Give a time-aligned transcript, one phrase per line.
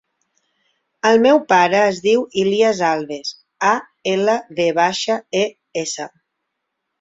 [1.09, 3.29] El meu pare es diu Ilyas Alves:
[3.73, 3.75] a,
[4.13, 5.45] ela, ve baixa, e,
[5.85, 6.11] essa.